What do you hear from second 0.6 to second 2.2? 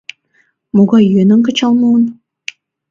Могай йӧным кычал муын?